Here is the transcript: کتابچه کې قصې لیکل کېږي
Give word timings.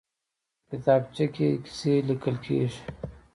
کتابچه 0.69 1.25
کې 1.35 1.47
قصې 1.63 1.93
لیکل 2.07 2.35
کېږي 2.45 2.81